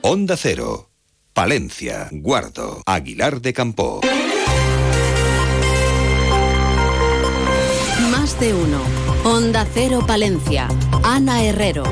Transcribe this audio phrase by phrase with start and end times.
[0.00, 0.90] Onda Cero,
[1.32, 4.00] Palencia, Guardo, Aguilar de Campo.
[8.12, 8.80] Más de uno.
[9.24, 10.68] Onda Cero Palencia.
[11.02, 11.82] Ana Herrero.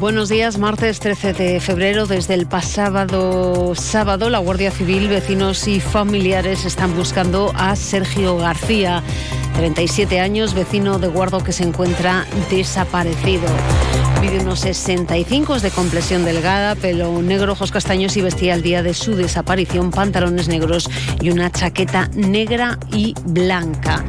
[0.00, 2.06] Buenos días, martes 13 de febrero.
[2.06, 9.02] Desde el pasado sábado, la Guardia Civil, vecinos y familiares están buscando a Sergio García,
[9.56, 13.48] 37 años, vecino de Guardo que se encuentra desaparecido.
[14.20, 18.82] Mide unos 65, es de complexión delgada, pelo negro, ojos castaños y vestía el día
[18.82, 24.04] de su desaparición pantalones negros y una chaqueta negra y blanca.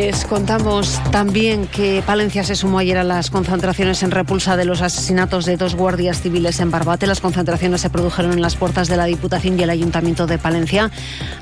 [0.00, 4.80] Les contamos también que Palencia se sumó ayer a las concentraciones en repulsa de los
[4.80, 7.08] asesinatos de dos guardias civiles en Barbate.
[7.08, 10.92] Las concentraciones se produjeron en las puertas de la Diputación y el Ayuntamiento de Palencia.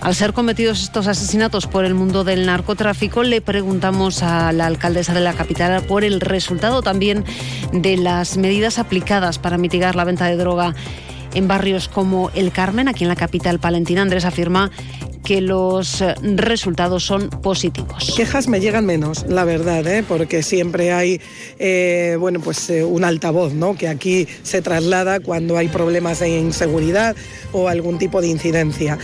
[0.00, 5.12] Al ser cometidos estos asesinatos por el mundo del narcotráfico, le preguntamos a la alcaldesa
[5.12, 7.26] de la capital por el resultado también
[7.74, 10.74] de las medidas aplicadas para mitigar la venta de droga
[11.34, 14.00] en barrios como El Carmen, aquí en la capital palentina.
[14.00, 14.70] Andrés afirma
[15.26, 18.14] que los eh, resultados son positivos.
[18.16, 20.04] Quejas me llegan menos, la verdad, ¿eh?
[20.06, 21.20] porque siempre hay
[21.58, 23.76] eh, bueno, pues, un altavoz ¿no?
[23.76, 27.16] que aquí se traslada cuando hay problemas de inseguridad
[27.50, 28.98] o algún tipo de incidencia.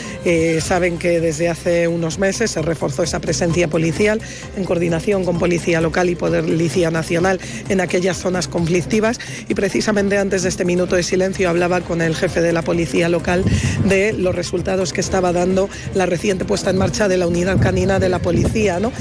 [0.60, 4.20] saben que desde hace unos meses se reforzó esa presencia policial
[4.56, 10.42] en coordinación con Policía Local y Policía Nacional en aquellas zonas conflictivas y precisamente antes
[10.42, 13.44] de este minuto de silencio hablaba con el jefe de la Policía Local
[13.86, 17.98] de los resultados que estaba dando la reciente puesta en marcha de la unidad canina
[17.98, 18.78] de la policía.
[18.78, 18.92] ¿no?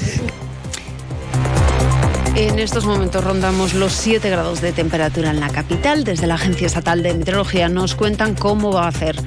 [2.36, 6.06] En estos momentos rondamos los 7 grados de temperatura en la capital.
[6.06, 9.18] Desde la Agencia Estatal de Meteorología nos cuentan cómo va a hacer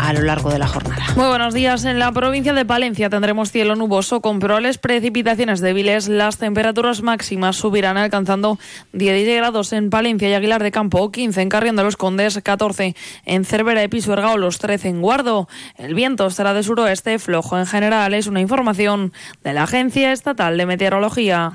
[0.00, 1.04] a lo largo de la jornada.
[1.16, 1.84] Muy buenos días.
[1.84, 6.08] En la provincia de Palencia tendremos cielo nuboso con probables precipitaciones débiles.
[6.08, 8.58] Las temperaturas máximas subirán alcanzando
[8.92, 12.96] 10 grados en Palencia y Aguilar de Campo, 15 en Carrión de los Condes, 14
[13.26, 15.48] en Cervera y Pisuerga o los 13 en Guardo.
[15.76, 18.14] El viento será de suroeste, flojo en general.
[18.14, 19.12] Es una información
[19.44, 21.52] de la Agencia Estatal de Meteorología.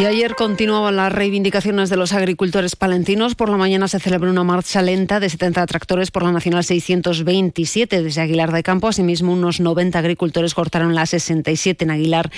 [0.00, 3.34] Y ayer continuaban las reivindicaciones de los agricultores palentinos.
[3.34, 8.02] Por la mañana se celebró una marcha lenta de 70 tractores por la Nacional 627
[8.02, 8.88] desde Aguilar de Campo.
[8.88, 12.30] Asimismo, unos 90 agricultores cortaron la 67 en Aguilar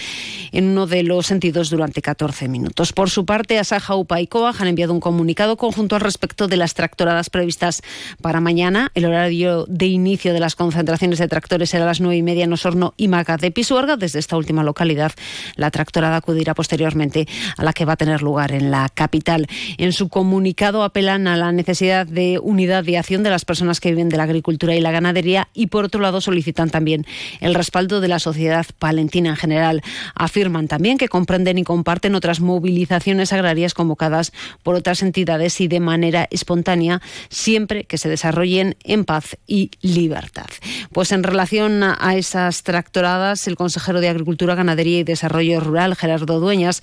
[0.51, 2.93] en uno de los sentidos durante 14 minutos.
[2.93, 6.57] Por su parte, Asaja, UPA y COAG han enviado un comunicado conjunto al respecto de
[6.57, 7.83] las tractoradas previstas
[8.21, 8.91] para mañana.
[8.95, 12.43] El horario de inicio de las concentraciones de tractores será a las 9 y media
[12.43, 13.97] en Osorno y Maga de Pisuerga.
[13.97, 15.13] Desde esta última localidad,
[15.55, 19.47] la tractorada acudirá posteriormente a la que va a tener lugar en la capital.
[19.79, 23.91] En su comunicado apelan a la necesidad de unidad de acción de las personas que
[23.91, 27.07] viven de la agricultura y la ganadería y por otro lado solicitan también
[27.41, 29.83] el respaldo de la sociedad palentina en general.
[30.15, 35.81] Afirman también que comprenden y comparten otras movilizaciones agrarias convocadas por otras entidades y de
[35.81, 40.47] manera espontánea siempre que se desarrollen en paz y libertad.
[40.93, 46.41] Pues en relación a esas tractoradas, el consejero de Agricultura, Ganadería y Desarrollo Rural, Gerardo
[46.41, 46.83] Dueñas,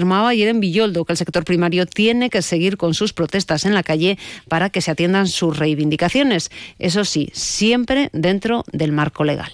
[0.00, 3.74] afirmaba ayer en Villoldo que el sector primario tiene que seguir con sus protestas en
[3.74, 4.16] la calle
[4.48, 6.50] para que se atiendan sus reivindicaciones.
[6.78, 9.52] Eso sí, siempre dentro del marco legal.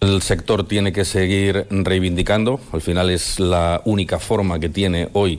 [0.00, 5.38] El sector tiene que seguir reivindicando, al final es la única forma que tiene hoy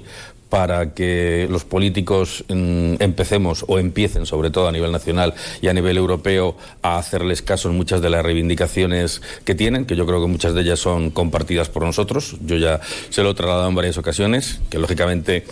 [0.56, 5.74] para que los políticos mm, empecemos o empiecen, sobre todo a nivel nacional y a
[5.74, 10.22] nivel europeo, a hacerles caso en muchas de las reivindicaciones que tienen, que yo creo
[10.22, 12.38] que muchas de ellas son compartidas por nosotros.
[12.40, 12.80] Yo ya
[13.10, 15.46] se lo he trasladado en varias ocasiones, que lógicamente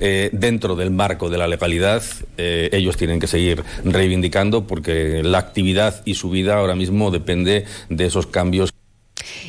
[0.00, 2.02] eh, dentro del marco de la legalidad
[2.36, 7.64] eh, ellos tienen que seguir reivindicando porque la actividad y su vida ahora mismo depende
[7.90, 8.72] de esos cambios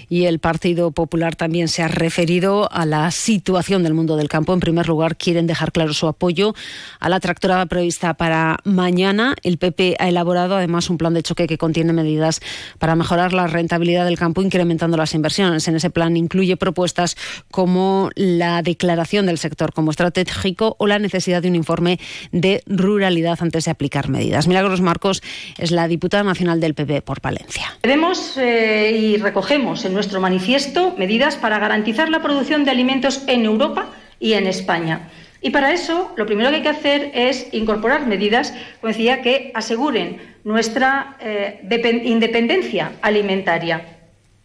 [0.09, 4.53] y el Partido Popular también se ha referido a la situación del mundo del campo.
[4.53, 6.55] En primer lugar, quieren dejar claro su apoyo
[6.99, 9.35] a la tractorada prevista para mañana.
[9.43, 12.41] El PP ha elaborado además un plan de choque que contiene medidas
[12.77, 15.67] para mejorar la rentabilidad del campo, incrementando las inversiones.
[15.67, 17.17] En ese plan incluye propuestas
[17.51, 21.99] como la declaración del sector como estratégico o la necesidad de un informe
[22.31, 24.47] de ruralidad antes de aplicar medidas.
[24.47, 25.21] Milagros Marcos
[25.57, 27.77] es la diputada nacional del PP por Palencia.
[27.81, 33.45] Queremos eh, y recogemos en nuestro manifiesto medidas para garantizar la producción de alimentos en
[33.45, 33.89] Europa
[34.19, 35.09] y en España.
[35.41, 39.51] Y para eso, lo primero que hay que hacer es incorporar medidas, como decía, que
[39.53, 41.61] aseguren nuestra eh,
[42.03, 43.99] independencia alimentaria.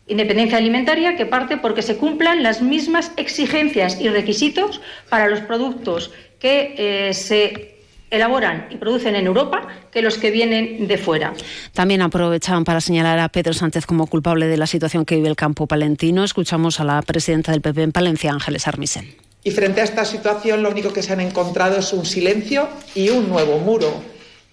[0.06, 6.12] Independencia alimentaria que parte porque se cumplan las mismas exigencias y requisitos para los productos
[6.38, 7.73] que eh, se
[8.16, 11.32] elaboran y producen en Europa que los que vienen de fuera.
[11.72, 15.36] También aprovechaban para señalar a Pedro Sánchez como culpable de la situación que vive el
[15.36, 16.24] campo palentino.
[16.24, 19.14] Escuchamos a la presidenta del PP en Palencia, Ángeles Armisen.
[19.42, 23.10] Y frente a esta situación lo único que se han encontrado es un silencio y
[23.10, 23.92] un nuevo muro.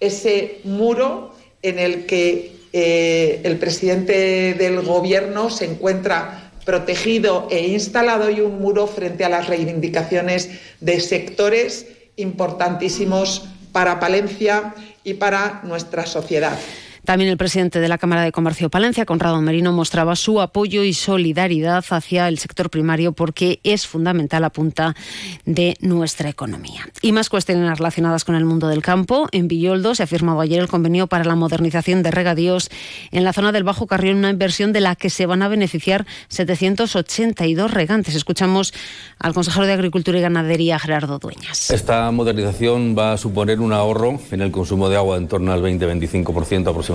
[0.00, 8.30] Ese muro en el que eh, el presidente del Gobierno se encuentra protegido e instalado
[8.30, 10.50] y un muro frente a las reivindicaciones
[10.80, 11.86] de sectores
[12.16, 16.58] importantísimos para Palencia y para nuestra sociedad.
[17.04, 20.94] También el presidente de la Cámara de Comercio Palencia, Conrado Merino, mostraba su apoyo y
[20.94, 24.94] solidaridad hacia el sector primario porque es fundamental a punta
[25.44, 26.88] de nuestra economía.
[27.02, 29.28] Y más cuestiones relacionadas con el mundo del campo.
[29.32, 32.70] En Villoldo se ha firmado ayer el convenio para la modernización de regadíos
[33.10, 36.06] en la zona del Bajo Carrión, una inversión de la que se van a beneficiar
[36.28, 38.14] 782 regantes.
[38.14, 38.72] Escuchamos
[39.18, 41.68] al consejero de Agricultura y Ganadería, Gerardo Dueñas.
[41.70, 45.62] Esta modernización va a suponer un ahorro en el consumo de agua en torno al
[45.62, 46.91] 20-25% aproximadamente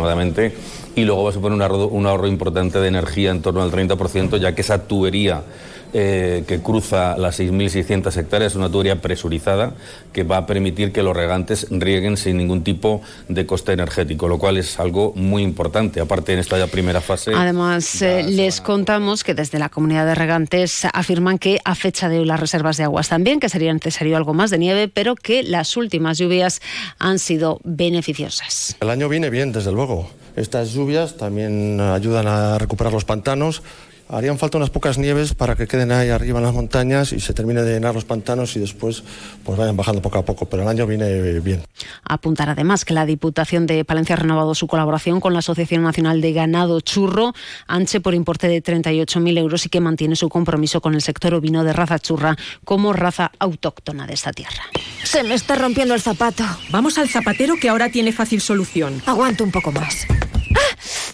[0.96, 3.72] y luego va a suponer un ahorro, un ahorro importante de energía en torno al
[3.72, 5.44] 30%, ya que esa tubería
[5.94, 9.74] eh, que cruza las 6.600 hectáreas, es una tubería presurizada
[10.13, 14.38] que va a permitir que los regantes rieguen sin ningún tipo de coste energético, lo
[14.38, 16.00] cual es algo muy importante.
[16.00, 17.31] Aparte, en esta ya primera fase.
[17.36, 22.19] Además, eh, les contamos que desde la comunidad de regantes afirman que a fecha de
[22.19, 25.44] hoy las reservas de aguas también, que sería necesario algo más de nieve, pero que
[25.44, 26.62] las últimas lluvias
[27.00, 28.75] han sido beneficiosas.
[28.80, 30.10] El año viene bien, desde luego.
[30.36, 33.63] Estas lluvias también ayudan a recuperar los pantanos
[34.09, 37.33] Harían falta unas pocas nieves para que queden ahí arriba en las montañas y se
[37.33, 39.04] termine de llenar los pantanos y después
[39.44, 41.63] pues vayan bajando poco a poco, pero el año viene bien.
[42.04, 46.21] Apuntar además que la Diputación de Palencia ha renovado su colaboración con la Asociación Nacional
[46.21, 47.33] de Ganado Churro,
[47.68, 51.63] Anche, por importe de 38.000 euros y que mantiene su compromiso con el sector ovino
[51.63, 54.63] de raza churra como raza autóctona de esta tierra.
[55.04, 56.44] Se me está rompiendo el zapato.
[56.69, 59.01] Vamos al zapatero que ahora tiene fácil solución.
[59.06, 60.07] Aguanto un poco más.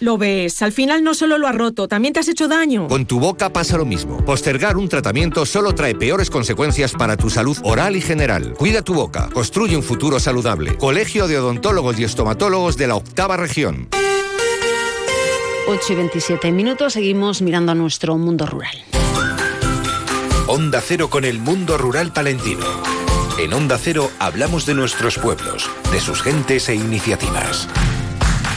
[0.00, 2.88] Lo ves, al final no solo lo ha roto, también te has hecho daño.
[2.88, 4.24] Con tu boca pasa lo mismo.
[4.24, 8.54] Postergar un tratamiento solo trae peores consecuencias para tu salud oral y general.
[8.54, 10.76] Cuida tu boca, construye un futuro saludable.
[10.76, 13.88] Colegio de Odontólogos y Estomatólogos de la Octava Región.
[15.66, 18.76] 8 y 27 minutos, seguimos mirando a nuestro mundo rural.
[20.46, 22.66] Onda Cero con el mundo rural palentino.
[23.38, 27.66] En Onda Cero hablamos de nuestros pueblos, de sus gentes e iniciativas.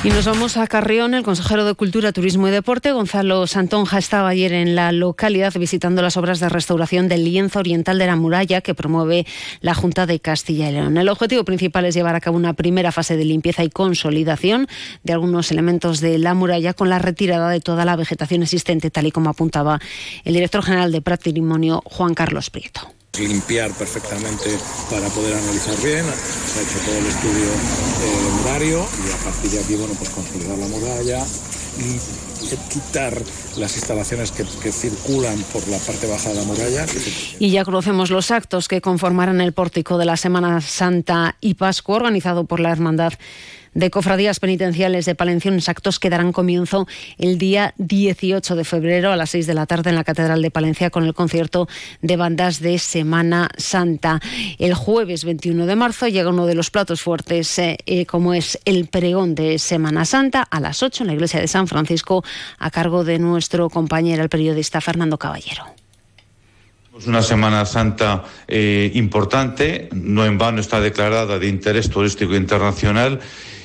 [0.03, 1.15] Y nos vamos a Carrión.
[1.15, 6.03] El consejero de Cultura, Turismo y Deporte, Gonzalo Santonja, estaba ayer en la localidad visitando
[6.03, 9.25] las obras de restauración del lienzo oriental de la muralla que promueve
[9.59, 10.97] la Junta de Castilla y León.
[10.97, 14.67] El objetivo principal es llevar a cabo una primera fase de limpieza y consolidación
[15.03, 19.07] de algunos elementos de la muralla con la retirada de toda la vegetación existente, tal
[19.07, 19.79] y como apuntaba
[20.23, 24.57] el director general de Patrimonio, Juan Carlos Prieto limpiar perfectamente
[24.89, 26.05] para poder analizar bien.
[26.05, 30.09] Se ha hecho todo el estudio eh, murario y a partir de aquí, bueno, pues
[30.09, 31.25] consolidar la muralla
[31.77, 31.99] y
[32.71, 33.13] quitar
[33.57, 36.85] las instalaciones que, que, circulan por la parte baja de la muralla.
[37.39, 41.97] Y ya conocemos los actos que conformarán el pórtico de la Semana Santa y Pascua,
[41.97, 43.13] organizado por la Hermandad
[43.77, 45.51] de cofradías penitenciales de Palencia.
[45.51, 46.87] Unos actos que darán comienzo
[47.19, 50.49] el día 18 de febrero a las 6 de la tarde en la Catedral de
[50.49, 51.67] Palencia con el concierto
[52.01, 54.19] de bandas de Semana Santa.
[54.57, 58.57] El jueves 21 de marzo llega uno de los platos fuertes, eh, eh, como es
[58.65, 62.23] el pregón de Semana Santa, a las 8 en la iglesia de San Francisco,
[62.57, 65.65] a cargo de nuestro compañero, el periodista Fernando Caballero.
[67.05, 73.19] Una Semana Santa eh, importante, no en vano está declarada de interés turístico internacional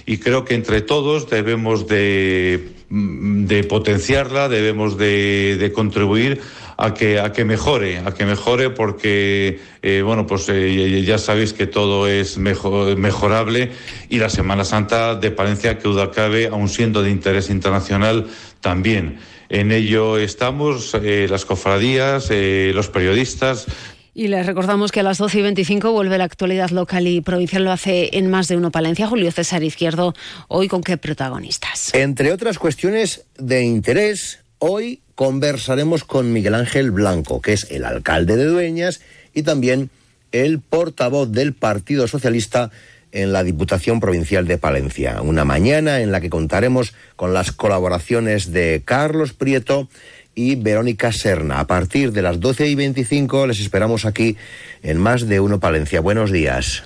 [0.07, 6.41] y creo que entre todos debemos de, mm, de potenciarla, debemos de, de, contribuir
[6.77, 11.53] a que, a que mejore, a que mejore porque, eh, bueno, pues eh, ya sabéis
[11.53, 13.73] que todo es mejor, mejorable
[14.09, 18.27] y la Semana Santa de Palencia, que duda cabe, aun siendo de interés internacional,
[18.61, 19.19] también.
[19.49, 23.67] En ello estamos eh, las cofradías, los periodistas,
[24.15, 27.65] y les recordamos que a las 12 y 25 vuelve la actualidad local y provincial.
[27.65, 29.07] Lo hace en más de uno Palencia.
[29.07, 30.15] Julio César Izquierdo,
[30.49, 31.95] hoy con qué protagonistas.
[31.95, 38.37] Entre otras cuestiones de interés, hoy conversaremos con Miguel Ángel Blanco, que es el alcalde
[38.37, 39.01] de Dueñas
[39.35, 39.91] y también
[40.33, 42.71] el portavoz del Partido Socialista
[43.13, 45.21] en la Diputación Provincial de Palencia.
[45.21, 49.89] Una mañana en la que contaremos con las colaboraciones de Carlos Prieto
[50.35, 51.61] y Verónica Serna.
[51.61, 54.37] A partir de las 12 y 25 les esperamos aquí
[54.83, 56.01] en Más de Uno Palencia.
[56.01, 56.85] Buenos días.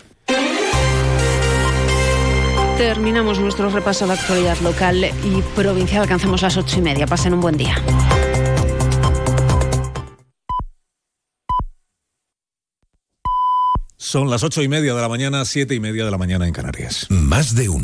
[2.76, 6.02] Terminamos nuestro repaso a la actualidad local y provincial.
[6.02, 7.06] Alcanzamos las ocho y media.
[7.06, 7.74] Pasen un buen día.
[13.96, 16.52] Son las ocho y media de la mañana, siete y media de la mañana en
[16.52, 17.06] Canarias.
[17.08, 17.74] Más de uno.